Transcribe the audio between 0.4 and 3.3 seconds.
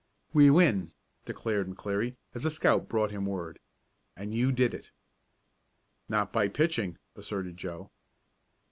win," declared McLeary, as a scout brought him